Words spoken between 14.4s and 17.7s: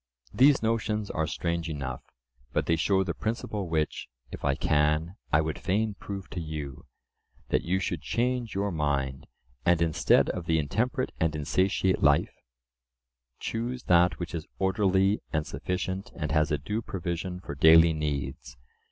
orderly and sufficient and has a due provision for